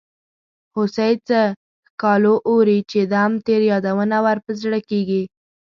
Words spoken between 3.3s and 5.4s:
تېر یادونه ور په زړه کیږي.